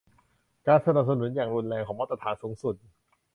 [0.67, 2.75] การสนับสนุนอย่างรุนแรงของมาตรฐานสูงสุด